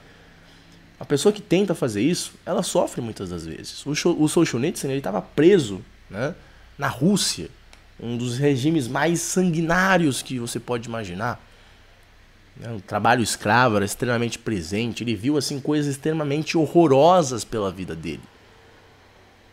A 0.98 1.04
pessoa 1.04 1.34
que 1.34 1.42
tenta 1.42 1.76
fazer 1.76 2.02
isso, 2.02 2.36
ela 2.46 2.64
sofre 2.64 3.02
muitas 3.02 3.30
das 3.30 3.46
vezes. 3.46 3.86
O, 3.86 3.92
o 3.92 4.30
Solzhenitsyn, 4.30 4.90
ele 4.90 5.00
estava 5.00 5.22
preso 5.22 5.82
né? 6.10 6.34
na 6.78 6.88
Rússia, 6.88 7.50
um 8.00 8.16
dos 8.16 8.38
regimes 8.38 8.88
mais 8.88 9.20
sanguinários 9.20 10.22
que 10.22 10.40
você 10.40 10.58
pode 10.58 10.88
imaginar. 10.88 11.46
Né? 12.60 12.72
O 12.74 12.82
trabalho 12.82 13.22
escravo 13.22 13.76
era 13.76 13.86
extremamente 13.86 14.40
presente, 14.40 15.04
ele 15.04 15.16
viu 15.16 15.38
assim 15.38 15.60
coisas 15.60 15.96
extremamente 15.96 16.58
horrorosas 16.58 17.44
pela 17.44 17.72
vida 17.72 17.96
dele. 17.96 18.24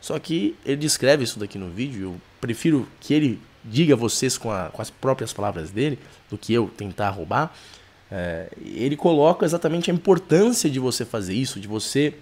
Só 0.01 0.19
que 0.19 0.55
ele 0.65 0.77
descreve 0.77 1.25
isso 1.25 1.39
daqui 1.39 1.57
no 1.57 1.71
vídeo, 1.71 2.03
eu 2.03 2.21
prefiro 2.41 2.87
que 3.01 3.15
ele 3.15 3.41
diga 3.65 3.95
a 3.95 3.97
vocês 3.97 4.37
com, 4.37 4.51
a, 4.51 4.69
com 4.71 4.83
as 4.83 4.91
próprias 4.91 5.33
palavras 5.33 5.71
dele, 5.71 5.99
do 6.29 6.37
que 6.37 6.53
eu 6.53 6.69
tentar 6.69 7.11
roubar. 7.11 7.55
É, 8.11 8.49
ele 8.61 8.97
coloca 8.97 9.47
exatamente 9.47 9.91
a 9.91 9.95
importância 9.95 10.69
de 10.69 10.79
você 10.79 11.05
fazer 11.05 11.33
isso, 11.35 11.59
de 11.59 11.67
você 11.67 12.15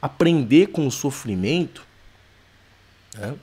aprender 0.00 0.68
com 0.68 0.86
o 0.86 0.90
sofrimento 0.90 1.86
Né? 3.14 3.34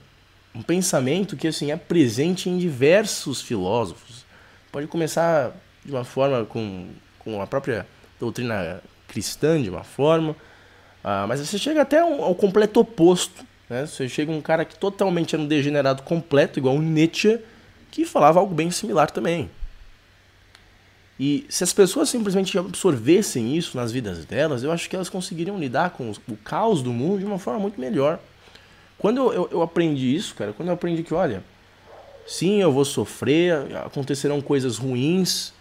Um 0.54 0.62
pensamento 0.62 1.36
que 1.36 1.46
assim 1.46 1.70
é 1.70 1.76
presente 1.76 2.48
em 2.48 2.58
diversos 2.58 3.40
filósofos. 3.40 4.24
Pode 4.72 4.88
começar 4.88 5.54
de 5.84 5.92
uma 5.92 6.04
forma 6.04 6.44
com, 6.44 6.88
com 7.18 7.40
a 7.40 7.46
própria 7.46 7.86
doutrina 8.18 8.82
cristã, 9.08 9.60
de 9.60 9.70
uma 9.70 9.82
forma, 9.82 10.36
ah, 11.02 11.26
mas 11.26 11.40
você 11.40 11.58
chega 11.58 11.82
até 11.82 12.00
ao 12.00 12.34
completo 12.34 12.80
oposto. 12.80 13.44
Né? 13.68 13.86
Você 13.86 14.08
chega 14.08 14.30
um 14.30 14.40
cara 14.40 14.64
que 14.64 14.78
totalmente 14.78 15.34
era 15.34 15.42
um 15.42 15.46
degenerado 15.46 16.02
completo, 16.02 16.58
igual 16.58 16.76
o 16.76 16.82
Nietzsche, 16.82 17.38
que 17.90 18.04
falava 18.04 18.38
algo 18.38 18.54
bem 18.54 18.70
similar 18.70 19.10
também. 19.10 19.50
E 21.18 21.44
se 21.50 21.62
as 21.62 21.72
pessoas 21.72 22.08
simplesmente 22.08 22.56
absorvessem 22.58 23.54
isso 23.54 23.76
nas 23.76 23.92
vidas 23.92 24.24
delas, 24.24 24.62
eu 24.62 24.72
acho 24.72 24.88
que 24.88 24.96
elas 24.96 25.10
conseguiriam 25.10 25.58
lidar 25.58 25.90
com 25.90 26.12
o 26.28 26.36
caos 26.36 26.82
do 26.82 26.92
mundo 26.92 27.18
de 27.18 27.26
uma 27.26 27.38
forma 27.38 27.60
muito 27.60 27.78
melhor. 27.78 28.18
Quando 28.98 29.18
eu, 29.18 29.32
eu, 29.32 29.48
eu 29.52 29.62
aprendi 29.62 30.14
isso, 30.14 30.34
cara, 30.34 30.52
quando 30.52 30.68
eu 30.68 30.74
aprendi 30.74 31.02
que, 31.02 31.12
olha, 31.12 31.42
sim, 32.26 32.62
eu 32.62 32.72
vou 32.72 32.86
sofrer, 32.86 33.54
acontecerão 33.84 34.40
coisas 34.40 34.78
ruins, 34.78 35.52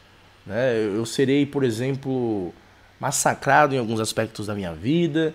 né? 0.50 0.76
Eu 0.76 1.06
serei, 1.06 1.46
por 1.46 1.64
exemplo, 1.64 2.52
massacrado 3.00 3.76
em 3.76 3.78
alguns 3.78 4.00
aspectos 4.00 4.48
da 4.48 4.56
minha 4.56 4.74
vida, 4.74 5.34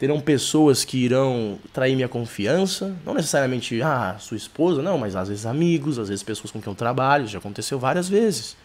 terão 0.00 0.20
pessoas 0.20 0.84
que 0.84 0.98
irão 0.98 1.58
trair 1.72 1.94
minha 1.94 2.08
confiança, 2.08 2.94
não 3.06 3.14
necessariamente 3.14 3.80
ah, 3.80 4.16
sua 4.18 4.36
esposa, 4.36 4.82
não, 4.82 4.98
mas 4.98 5.14
às 5.14 5.28
vezes 5.28 5.46
amigos, 5.46 5.98
às 5.98 6.08
vezes 6.08 6.24
pessoas 6.24 6.50
com 6.50 6.60
quem 6.60 6.70
eu 6.72 6.76
trabalho, 6.76 7.28
já 7.28 7.38
aconteceu 7.38 7.78
várias 7.78 8.08
vezes, 8.08 8.56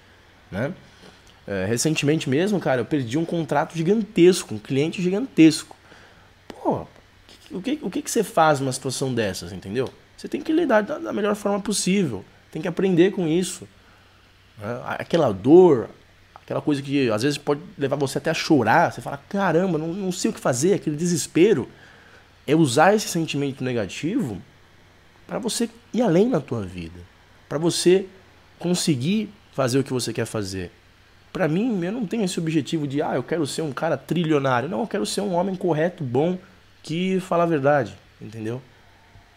né? 0.52 0.74
É, 1.46 1.66
recentemente 1.66 2.30
mesmo, 2.30 2.60
cara, 2.60 2.82
eu 2.82 2.86
perdi 2.86 3.18
um 3.18 3.26
contrato 3.26 3.76
gigantesco, 3.76 4.56
um 4.56 4.60
cliente 4.60 5.02
gigantesco. 5.02 5.76
Pô, 6.48 6.88
o 7.52 7.62
que, 7.62 7.80
o 7.82 7.90
que, 7.90 8.02
que 8.02 8.10
você 8.10 8.24
faz 8.24 8.60
numa 8.60 8.72
situação 8.72 9.14
dessas, 9.14 9.52
entendeu? 9.52 9.90
Você 10.18 10.28
tem 10.28 10.42
que 10.42 10.54
lidar 10.54 10.82
da, 10.82 10.98
da 10.98 11.14
melhor 11.14 11.36
forma 11.36 11.60
possível, 11.60 12.24
tem 12.50 12.62
que 12.62 12.68
aprender 12.68 13.12
com 13.12 13.28
isso. 13.28 13.68
Né? 14.58 14.82
Aquela 14.86 15.32
dor, 15.32 15.90
aquela 16.36 16.62
coisa 16.62 16.82
que 16.82 17.10
às 17.10 17.24
vezes 17.24 17.38
pode 17.38 17.62
levar 17.78 17.96
você 17.96 18.18
até 18.18 18.30
a 18.30 18.34
chorar, 18.34 18.92
você 18.92 19.02
fala, 19.02 19.20
caramba, 19.30 19.78
não, 19.78 19.88
não 19.88 20.12
sei 20.12 20.32
o 20.32 20.34
que 20.34 20.40
fazer, 20.40 20.74
aquele 20.74 20.96
desespero. 20.96 21.70
É 22.46 22.56
usar 22.56 22.94
esse 22.94 23.08
sentimento 23.08 23.64
negativo 23.64 24.42
para 25.26 25.40
você 25.40 25.70
ir 25.94 26.02
além 26.02 26.28
na 26.28 26.42
tua 26.42 26.62
vida, 26.62 27.00
para 27.48 27.58
você 27.58 28.06
conseguir 28.60 29.30
fazer 29.54 29.80
o 29.80 29.84
que 29.84 29.94
você 29.94 30.12
quer 30.12 30.26
fazer. 30.26 30.72
Para 31.32 31.48
mim, 31.48 31.84
eu 31.84 31.92
não 31.92 32.06
tenho 32.06 32.24
esse 32.24 32.40
objetivo 32.40 32.88
de, 32.88 33.02
ah, 33.02 33.16
eu 33.16 33.24
quero 33.24 33.48
ser 33.48 33.62
um 33.62 33.72
cara 33.72 33.98
trilionário. 33.98 34.70
Não, 34.70 34.82
eu 34.82 34.88
quero 34.88 35.06
ser 35.06 35.22
um 35.22 35.34
homem 35.34 35.56
correto, 35.56 36.04
bom, 36.04 36.38
que 36.84 37.20
fala 37.22 37.44
a 37.44 37.48
verdade, 37.48 37.96
entendeu? 38.22 38.62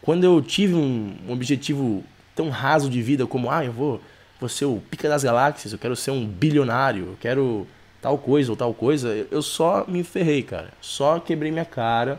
Quando 0.02 0.24
eu 0.24 0.42
tive 0.42 0.74
um, 0.74 1.16
objetivo 1.28 2.04
tão 2.34 2.50
raso 2.50 2.90
de 2.90 3.00
vida 3.00 3.26
como, 3.26 3.50
ah, 3.50 3.64
eu 3.64 3.72
vou 3.72 4.00
vou 4.40 4.48
ser 4.48 4.64
o 4.66 4.82
pica 4.90 5.08
das 5.08 5.24
galáxias, 5.24 5.72
eu 5.72 5.78
quero 5.78 5.96
ser 5.96 6.10
um 6.10 6.26
bilionário, 6.26 7.06
eu 7.08 7.16
quero 7.20 7.66
tal 8.00 8.18
coisa 8.18 8.50
ou 8.52 8.56
tal 8.56 8.72
coisa, 8.74 9.26
eu 9.30 9.42
só 9.42 9.84
me 9.88 10.04
ferrei, 10.04 10.42
cara. 10.42 10.72
Só 10.80 11.18
quebrei 11.18 11.50
minha 11.50 11.64
cara 11.64 12.18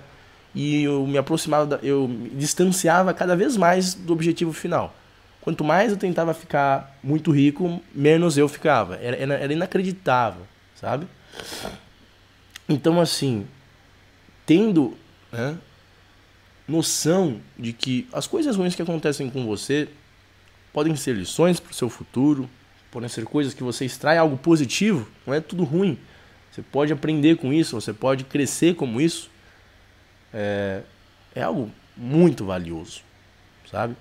e 0.53 0.83
eu 0.83 1.05
me 1.05 1.17
aproximava, 1.17 1.79
eu 1.83 2.07
me 2.07 2.29
distanciava 2.29 3.13
cada 3.13 3.35
vez 3.35 3.55
mais 3.55 3.93
do 3.93 4.13
objetivo 4.13 4.51
final. 4.51 4.93
Quanto 5.41 5.63
mais 5.63 5.91
eu 5.91 5.97
tentava 5.97 6.33
ficar 6.33 6.97
muito 7.01 7.31
rico, 7.31 7.81
menos 7.93 8.37
eu 8.37 8.49
ficava. 8.49 8.95
Era, 8.95 9.15
era 9.35 9.53
inacreditável, 9.53 10.41
sabe? 10.75 11.07
Então, 12.67 12.99
assim, 12.99 13.47
tendo 14.45 14.97
né, 15.31 15.57
noção 16.67 17.39
de 17.57 17.71
que 17.71 18.07
as 18.11 18.27
coisas 18.27 18.57
ruins 18.57 18.75
que 18.75 18.81
acontecem 18.81 19.29
com 19.29 19.45
você 19.45 19.87
podem 20.77 20.95
ser 20.95 21.15
lições 21.15 21.59
para 21.59 21.71
o 21.71 21.73
seu 21.73 21.89
futuro, 21.89 22.47
podem 22.91 23.09
ser 23.09 23.25
coisas 23.25 23.51
que 23.51 23.63
você 23.63 23.83
extrai 23.83 24.15
algo 24.15 24.37
positivo, 24.37 25.07
não 25.25 25.33
é 25.33 25.41
tudo 25.41 25.63
ruim. 25.63 25.97
Você 26.51 26.61
pode 26.61 26.93
aprender 26.93 27.37
com 27.37 27.51
isso, 27.51 27.81
você 27.81 27.91
pode 27.91 28.23
crescer 28.23 28.75
como 28.75 29.01
isso. 29.01 29.27
É, 30.31 30.81
é 31.33 31.41
algo 31.41 31.71
muito 31.95 32.45
valioso, 32.45 33.01
sabe? 33.71 33.95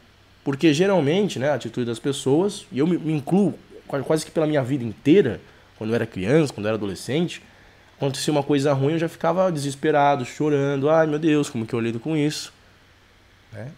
Porque 0.45 0.75
geralmente, 0.75 1.39
né, 1.39 1.49
a 1.49 1.55
atitude 1.55 1.87
das 1.87 1.99
pessoas, 1.99 2.67
e 2.71 2.79
eu 2.79 2.87
me, 2.87 2.97
incluo 3.11 3.59
quase 4.05 4.27
que 4.27 4.31
pela 4.31 4.47
minha 4.47 4.63
vida 4.63 4.85
inteira, 4.85 5.41
quando 5.79 5.89
eu 5.89 5.95
era 5.95 6.05
criança, 6.07 6.53
quando 6.53 6.67
eu 6.67 6.69
era 6.69 6.77
adolescente, 6.77 7.43
acontecia 7.97 8.31
uma 8.31 8.43
coisa 8.43 8.75
ruim, 8.75 8.93
eu 8.93 8.99
já 8.99 9.09
ficava 9.09 9.51
desesperado, 9.51 10.27
chorando. 10.27 10.91
Ai 10.91 11.07
meu 11.07 11.19
Deus, 11.19 11.49
como 11.49 11.65
que 11.65 11.73
eu 11.73 11.81
lido 11.81 11.99
com 11.99 12.15
isso? 12.15 12.53
Né? 13.51 13.71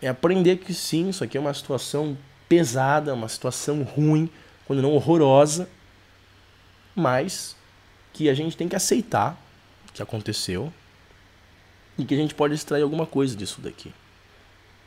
É 0.00 0.08
aprender 0.08 0.56
que 0.56 0.72
sim, 0.72 1.10
isso 1.10 1.22
aqui 1.22 1.36
é 1.36 1.40
uma 1.40 1.52
situação 1.52 2.16
pesada, 2.50 3.14
uma 3.14 3.28
situação 3.28 3.84
ruim, 3.84 4.28
quando 4.66 4.82
não 4.82 4.90
horrorosa, 4.90 5.68
mas 6.96 7.56
que 8.12 8.28
a 8.28 8.34
gente 8.34 8.56
tem 8.56 8.68
que 8.68 8.74
aceitar 8.74 9.40
que 9.94 10.02
aconteceu 10.02 10.72
e 11.96 12.04
que 12.04 12.12
a 12.12 12.16
gente 12.16 12.34
pode 12.34 12.54
extrair 12.54 12.82
alguma 12.82 13.06
coisa 13.06 13.36
disso 13.36 13.60
daqui. 13.60 13.94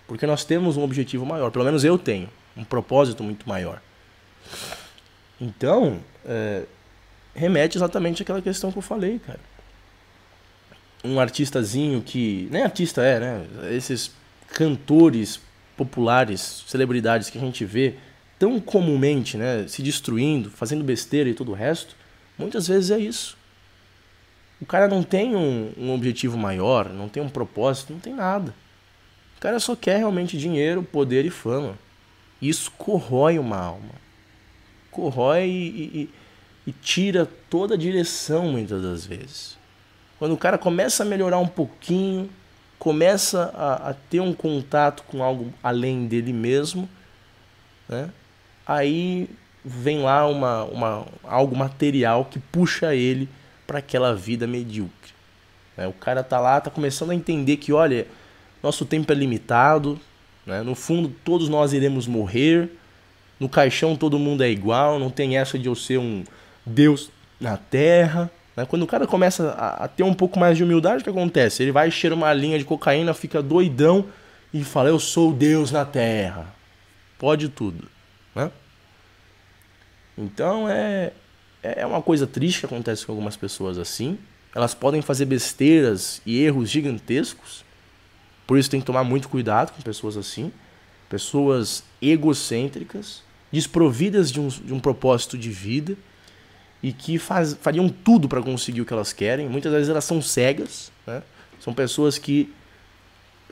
Porque 0.06 0.28
nós 0.28 0.44
temos 0.44 0.76
um 0.76 0.84
objetivo 0.84 1.26
maior, 1.26 1.52
pelo 1.52 1.64
menos 1.64 1.86
eu 1.86 1.98
tenho, 1.98 2.30
um 2.56 2.66
propósito 2.66 3.24
muito 3.24 3.48
maior. 3.48 3.82
Então, 5.40 6.02
é, 6.26 6.66
remete 7.34 7.78
exatamente 7.78 8.24
àquela 8.24 8.42
questão 8.42 8.74
que 8.74 8.78
eu 8.78 8.82
falei, 8.82 9.20
cara. 9.20 9.40
Um 11.02 11.18
artistazinho 11.18 12.02
que. 12.02 12.48
Nem 12.52 12.64
artista 12.64 13.02
é, 13.02 13.20
né? 13.20 13.48
Esses 13.72 14.12
cantores 14.50 15.40
populares, 15.76 16.64
celebridades 16.68 17.30
que 17.30 17.38
a 17.38 17.42
gente 17.42 17.66
vê 17.66 17.96
tão 18.38 18.60
comumente, 18.60 19.38
né, 19.38 19.66
se 19.68 19.82
destruindo, 19.82 20.50
fazendo 20.50 20.84
besteira 20.84 21.30
e 21.30 21.34
tudo 21.34 21.52
o 21.52 21.56
resto, 21.56 21.96
muitas 22.38 22.68
vezes 22.68 22.92
é 22.92 23.00
isso. 23.00 23.38
O 24.60 24.66
cara 24.66 24.88
não 24.88 25.04
tem 25.04 25.36
um, 25.36 25.72
um 25.78 25.94
objetivo 25.94 26.38
maior, 26.38 26.90
não 26.90 27.10
tem 27.10 27.22
um 27.22 27.30
propósito, 27.30 27.94
não 27.94 28.00
tem 28.00 28.14
nada. 28.14 28.54
O 29.38 29.42
cara 29.42 29.60
só 29.60 29.76
quer 29.76 29.98
realmente 29.98 30.38
dinheiro, 30.38 30.84
poder 30.84 31.26
e 31.26 31.30
fama. 31.30 31.78
Isso 32.42 32.72
corrói 32.72 33.40
uma 33.40 33.58
alma. 33.58 33.92
Corrói 34.92 35.46
e, 35.46 35.82
e, 35.94 36.10
e 36.68 36.72
tira 36.72 37.30
toda 37.50 37.76
a 37.76 37.78
direção 37.78 38.52
muitas 38.52 38.82
das 38.82 39.06
vezes. 39.06 39.58
Quando 40.20 40.34
o 40.34 40.38
cara 40.38 40.58
começa 40.58 41.04
a 41.04 41.06
melhorar 41.06 41.40
um 41.40 41.48
pouquinho, 41.48 42.30
começa 42.84 43.50
a, 43.56 43.92
a, 43.92 43.94
ter 43.94 44.20
um 44.20 44.34
contato 44.34 45.04
com 45.04 45.24
algo 45.24 45.54
além 45.64 46.06
dele 46.06 46.34
mesmo, 46.34 46.90
né? 47.88 48.10
aí 48.68 49.30
vem 49.64 50.02
lá 50.02 50.28
uma, 50.28 50.66
uma, 50.66 51.06
algo 51.24 51.56
material 51.56 52.26
que 52.26 52.40
puxa 52.40 52.94
ele 52.94 53.30
para 53.66 53.80
aquela 53.80 54.14
vida 54.14 54.46
medíocre. 54.46 55.14
Né? 55.78 55.88
O 55.88 55.94
cara 55.94 56.22
tá 56.24 56.42
lá, 56.42 56.60
tá 56.60 56.70
começando 56.70 57.12
a 57.12 57.16
entender 57.16 57.56
que, 57.56 57.72
olha, 57.72 58.06
nosso 58.62 58.84
tempo 58.84 59.10
é 59.14 59.16
limitado, 59.16 59.98
né? 60.46 60.62
no 60.62 60.76
fundo 60.76 61.08
todos 61.24 61.48
nós 61.48 61.72
iremos 61.72 62.06
morrer, 62.06 62.70
no 63.40 63.48
caixão 63.48 63.96
todo 63.96 64.20
mundo 64.20 64.44
é 64.44 64.50
igual, 64.50 65.00
não 65.00 65.10
tem 65.10 65.38
essa 65.38 65.58
de 65.58 65.68
eu 65.68 65.76
ser 65.76 66.00
um 66.00 66.26
Deus 66.66 67.10
na 67.40 67.56
terra. 67.56 68.30
Né? 68.56 68.66
Quando 68.66 68.84
o 68.84 68.88
cara 68.88 69.08
começa 69.08 69.50
a, 69.52 69.86
a, 69.86 69.88
ter 69.88 70.04
um 70.04 70.14
pouco 70.14 70.40
mais 70.40 70.58
de 70.58 70.64
humildade, 70.64 71.02
o 71.02 71.04
que 71.04 71.10
acontece? 71.10 71.64
Ele 71.64 71.72
vai 71.72 71.90
cheira 71.90 72.16
uma 72.16 72.34
linha 72.34 72.58
de 72.58 72.66
cocaína, 72.66 73.14
fica 73.14 73.42
doidão 73.42 74.06
e 74.54 74.64
fala: 74.64 74.90
Eu 74.90 75.00
sou 75.00 75.34
Deus 75.34 75.72
na 75.72 75.86
terra. 75.86 76.54
Pode 77.18 77.50
tudo. 77.50 77.88
Né? 78.36 78.52
Então 80.18 80.70
é, 80.70 81.12
é 81.62 81.86
uma 81.86 82.02
coisa 82.02 82.28
triste 82.28 82.60
que 82.60 82.66
acontece 82.66 83.06
com 83.06 83.12
algumas 83.12 83.36
pessoas 83.36 83.78
assim. 83.78 84.18
Elas 84.54 84.76
podem 84.76 85.02
fazer 85.02 85.26
besteiras 85.26 86.22
e 86.26 86.44
erros 86.44 86.70
gigantescos. 86.70 87.66
Por 88.46 88.58
isso 88.58 88.70
tem 88.70 88.80
que 88.80 88.86
tomar 88.86 89.04
muito 89.04 89.30
cuidado 89.30 89.72
com 89.72 89.82
pessoas 89.82 90.16
assim. 90.16 90.52
Pessoas 91.10 91.84
egocêntricas, 92.02 93.24
desprovidas 93.52 94.32
de 94.32 94.40
um, 94.40 94.48
de 94.48 94.74
um 94.74 94.80
propósito 94.80 95.38
de 95.38 95.50
vida 95.50 95.98
e 96.84 96.92
que 96.92 97.18
faz, 97.18 97.58
fariam 97.62 97.88
tudo 97.88 98.28
para 98.28 98.42
conseguir 98.42 98.82
o 98.82 98.86
que 98.86 98.92
elas 98.92 99.14
querem. 99.14 99.48
Muitas 99.48 99.72
vezes 99.72 99.88
elas 99.88 100.04
são 100.04 100.22
cegas, 100.22 100.92
né? 101.08 101.24
são 101.58 101.74
pessoas 101.74 102.18
que 102.18 102.54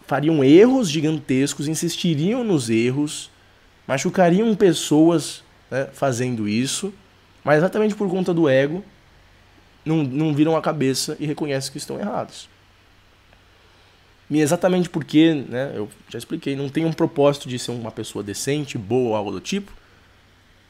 fariam 0.06 0.44
erros 0.44 0.90
gigantescos, 0.90 1.70
insistiriam 1.70 2.44
nos 2.44 2.70
erros, 2.70 3.32
machucariam 3.88 4.54
pessoas 4.54 5.42
né, 5.72 5.88
fazendo 5.94 6.50
isso, 6.50 6.94
mas 7.42 7.60
exatamente 7.60 7.96
por 7.96 8.10
conta 8.10 8.34
do 8.34 8.50
ego, 8.50 8.84
não, 9.86 10.04
não 10.04 10.36
viram 10.36 10.58
a 10.58 10.62
cabeça 10.62 11.16
e 11.18 11.26
reconhecem 11.26 11.72
que 11.72 11.78
estão 11.78 11.98
errados. 11.98 12.50
E 14.30 14.42
exatamente 14.42 14.90
porque, 14.90 15.46
né, 15.48 15.72
eu 15.74 15.90
já 16.10 16.18
expliquei, 16.18 16.56
não 16.56 16.68
tem 16.68 16.84
um 16.86 16.94
propósito 16.94 17.48
de 17.48 17.58
ser 17.58 17.72
uma 17.72 17.92
pessoa 17.92 18.22
decente, 18.22 18.78
boa 18.78 19.18
algo 19.18 19.32
do 19.32 19.40
tipo. 19.40 19.72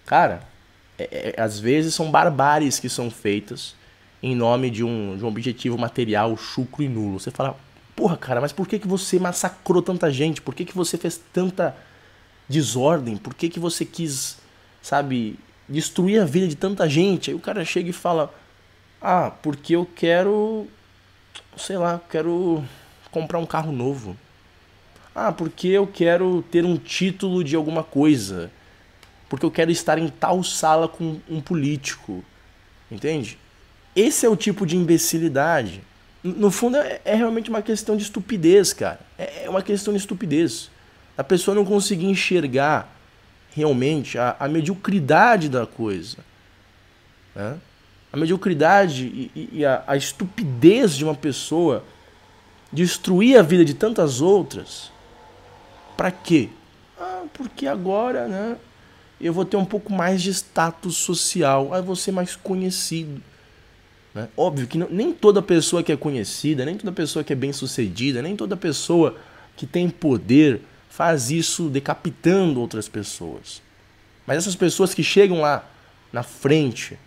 Cara, 0.06 0.51
é, 1.12 1.34
é, 1.38 1.42
às 1.42 1.60
vezes 1.60 1.94
são 1.94 2.12
barbáries 2.12 2.80
que 2.80 2.90
são 2.90 3.10
feitas 3.10 3.76
em 4.22 4.36
nome 4.36 4.70
de 4.70 4.84
um, 4.84 5.18
de 5.18 5.24
um 5.24 5.28
objetivo 5.28 5.78
material 5.78 6.36
chucro 6.38 6.84
e 6.84 6.90
nulo. 6.90 7.20
Você 7.20 7.32
fala, 7.32 7.58
Porra, 7.96 8.18
cara, 8.18 8.42
mas 8.42 8.52
por 8.52 8.68
que, 8.68 8.80
que 8.80 8.88
você 8.88 9.20
massacrou 9.20 9.82
tanta 9.82 10.12
gente? 10.12 10.42
Por 10.42 10.56
que, 10.56 10.66
que 10.66 10.76
você 10.76 10.98
fez 10.98 11.22
tanta 11.32 11.76
desordem? 12.50 13.18
Por 13.18 13.34
que, 13.34 13.50
que 13.50 13.60
você 13.60 13.86
quis, 13.86 14.38
sabe, 14.82 15.38
destruir 15.68 16.20
a 16.20 16.26
vida 16.26 16.48
de 16.48 16.56
tanta 16.56 16.90
gente? 16.90 17.30
Aí 17.30 17.36
o 17.36 17.40
cara 17.40 17.64
chega 17.66 17.90
e 17.90 17.94
fala: 17.94 18.34
Ah, 19.02 19.32
porque 19.44 19.76
eu 19.76 19.88
quero. 19.96 20.68
Sei 21.58 21.78
lá, 21.78 22.02
quero 22.10 22.64
comprar 23.12 23.40
um 23.40 23.46
carro 23.46 23.72
novo. 23.72 24.18
Ah, 25.14 25.32
porque 25.32 25.68
eu 25.68 25.86
quero 25.86 26.44
ter 26.50 26.66
um 26.66 26.78
título 26.78 27.44
de 27.44 27.56
alguma 27.56 27.84
coisa. 27.84 28.50
Porque 29.32 29.46
eu 29.46 29.50
quero 29.50 29.72
estar 29.72 29.98
em 29.98 30.10
tal 30.10 30.44
sala 30.44 30.90
com 30.90 31.18
um 31.30 31.40
político. 31.40 32.22
Entende? 32.92 33.38
Esse 33.96 34.26
é 34.26 34.30
o 34.30 34.36
tipo 34.36 34.66
de 34.66 34.76
imbecilidade. 34.76 35.82
No 36.22 36.52
fundo, 36.52 36.76
é, 36.76 37.00
é 37.06 37.16
realmente 37.16 37.50
uma 37.50 37.62
questão 37.62 37.96
de 37.96 38.04
estupidez, 38.04 38.74
cara. 38.74 39.00
É, 39.18 39.46
é 39.46 39.50
uma 39.50 39.62
questão 39.62 39.94
de 39.94 40.00
estupidez. 40.02 40.70
A 41.18 41.24
pessoa 41.24 41.56
não 41.56 41.64
conseguir 41.64 42.08
enxergar 42.08 42.94
realmente 43.56 44.18
a, 44.18 44.36
a 44.38 44.50
mediocridade 44.50 45.48
da 45.48 45.66
coisa. 45.66 46.18
Né? 47.34 47.58
A 48.12 48.18
mediocridade 48.18 49.30
e, 49.34 49.50
e 49.54 49.66
a, 49.66 49.82
a 49.88 49.96
estupidez 49.96 50.94
de 50.94 51.06
uma 51.06 51.16
pessoa 51.16 51.86
destruir 52.70 53.40
a 53.40 53.42
vida 53.42 53.64
de 53.64 53.76
tantas 53.76 54.20
outras. 54.20 54.92
Para 55.96 56.12
quê? 56.12 56.50
Ah, 57.00 57.24
porque 57.34 57.66
agora, 57.66 58.28
né? 58.28 58.58
Eu 59.22 59.34
vou 59.34 59.46
ter 59.46 59.58
um 59.58 59.66
pouco 59.66 59.94
mais 59.94 60.22
de 60.22 60.30
status 60.32 60.98
social. 60.98 61.74
Aí 61.74 61.82
vou 61.82 61.96
ser 61.96 62.12
mais 62.12 62.36
conhecido. 62.36 63.22
Né? 64.14 64.28
Óbvio 64.36 64.68
que 64.68 64.78
não, 64.78 64.88
nem 64.90 65.14
toda 65.14 65.42
pessoa 65.42 65.84
que 65.84 65.92
é 65.92 65.98
conhecida, 65.98 66.66
nem 66.66 66.78
toda 66.78 66.92
pessoa 66.92 67.24
que 67.24 67.32
é 67.32 67.36
bem 67.36 67.54
sucedida, 67.54 68.22
nem 68.22 68.36
toda 68.36 68.58
pessoa 68.58 69.16
que 69.56 69.66
tem 69.66 69.90
poder 69.90 70.62
faz 70.90 71.32
isso 71.32 71.70
decapitando 71.70 72.60
outras 72.60 72.90
pessoas. 72.90 73.62
Mas 74.26 74.38
essas 74.38 74.56
pessoas 74.56 74.94
que 74.94 75.04
chegam 75.04 75.42
lá 75.42 75.66
na 76.12 76.24
frente 76.24 76.98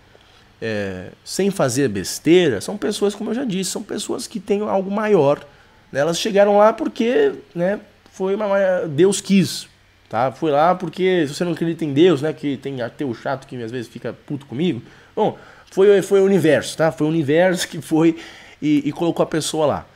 é, 0.60 1.10
sem 1.24 1.50
fazer 1.50 1.88
besteira 1.88 2.60
são 2.60 2.78
pessoas, 2.78 3.14
como 3.14 3.30
eu 3.30 3.34
já 3.34 3.44
disse, 3.44 3.70
são 3.70 3.82
pessoas 3.82 4.26
que 4.26 4.40
têm 4.40 4.62
algo 4.62 4.90
maior. 4.90 5.46
Né? 5.92 6.00
Elas 6.00 6.18
chegaram 6.18 6.56
lá 6.56 6.72
porque 6.72 7.32
né, 7.54 7.80
foi 8.10 8.34
uma, 8.34 8.48
Deus 8.88 9.20
quis. 9.20 9.68
Tá? 10.08 10.30
Foi 10.30 10.50
lá 10.50 10.74
porque 10.74 11.26
se 11.26 11.34
você 11.34 11.44
não 11.44 11.52
acredita 11.52 11.84
em 11.84 11.92
Deus, 11.92 12.22
né, 12.22 12.32
que 12.32 12.56
tem 12.56 12.82
até 12.82 13.04
o 13.04 13.14
chato 13.14 13.46
que 13.46 13.60
às 13.62 13.70
vezes 13.70 13.88
fica 13.88 14.12
puto 14.12 14.46
comigo. 14.46 14.82
Bom, 15.14 15.38
foi, 15.70 16.02
foi 16.02 16.20
o 16.20 16.24
universo, 16.24 16.76
tá? 16.76 16.92
Foi 16.92 17.06
o 17.06 17.10
universo 17.10 17.66
que 17.68 17.80
foi 17.80 18.16
e, 18.60 18.82
e 18.84 18.92
colocou 18.92 19.22
a 19.22 19.26
pessoa 19.26 19.66
lá. 19.66 19.86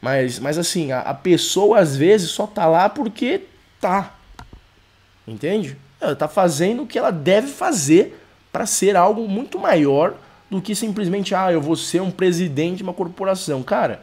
Mas, 0.00 0.38
mas 0.38 0.56
assim, 0.56 0.92
a, 0.92 1.00
a, 1.00 1.14
pessoa 1.14 1.78
às 1.78 1.94
vezes 1.94 2.30
só 2.30 2.46
tá 2.46 2.66
lá 2.66 2.88
porque 2.88 3.42
tá. 3.80 4.14
Entende? 5.26 5.76
Ela 6.00 6.16
tá 6.16 6.26
fazendo 6.26 6.82
o 6.82 6.86
que 6.86 6.98
ela 6.98 7.10
deve 7.10 7.48
fazer 7.48 8.18
para 8.50 8.64
ser 8.64 8.96
algo 8.96 9.28
muito 9.28 9.58
maior 9.58 10.14
do 10.50 10.60
que 10.60 10.74
simplesmente, 10.74 11.34
ah, 11.34 11.52
eu 11.52 11.60
vou 11.60 11.76
ser 11.76 12.00
um 12.00 12.10
presidente 12.10 12.78
de 12.78 12.82
uma 12.82 12.94
corporação. 12.94 13.62
Cara, 13.62 14.02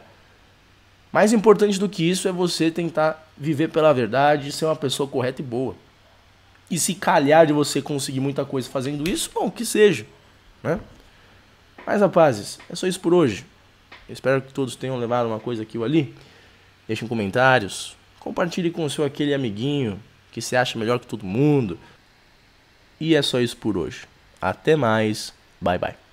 mais 1.12 1.32
importante 1.32 1.78
do 1.78 1.88
que 1.88 2.08
isso 2.08 2.28
é 2.28 2.32
você 2.32 2.70
tentar 2.70 3.27
viver 3.38 3.68
pela 3.68 3.92
verdade, 3.92 4.52
ser 4.52 4.64
uma 4.64 4.76
pessoa 4.76 5.08
correta 5.08 5.40
e 5.40 5.44
boa. 5.44 5.74
E 6.70 6.78
se 6.78 6.94
calhar 6.94 7.46
de 7.46 7.52
você 7.52 7.80
conseguir 7.80 8.20
muita 8.20 8.44
coisa 8.44 8.68
fazendo 8.68 9.08
isso, 9.08 9.30
bom, 9.32 9.50
que 9.50 9.64
seja, 9.64 10.06
né? 10.62 10.78
Mas 11.86 12.00
rapazes, 12.00 12.58
é 12.68 12.74
só 12.74 12.86
isso 12.86 13.00
por 13.00 13.14
hoje. 13.14 13.46
Eu 14.08 14.12
espero 14.12 14.42
que 14.42 14.52
todos 14.52 14.76
tenham 14.76 14.98
levado 14.98 15.26
uma 15.26 15.40
coisa 15.40 15.62
aqui 15.62 15.78
ou 15.78 15.84
ali. 15.84 16.14
Deixem 16.86 17.06
comentários. 17.06 17.96
Compartilhe 18.20 18.70
com 18.70 18.84
o 18.84 18.90
seu 18.90 19.04
aquele 19.04 19.32
amiguinho 19.32 20.00
que 20.32 20.42
se 20.42 20.56
acha 20.56 20.78
melhor 20.78 20.98
que 20.98 21.06
todo 21.06 21.24
mundo. 21.24 21.78
E 23.00 23.14
é 23.14 23.22
só 23.22 23.40
isso 23.40 23.56
por 23.56 23.76
hoje. 23.76 24.06
Até 24.40 24.76
mais. 24.76 25.32
Bye 25.60 25.78
bye. 25.78 26.07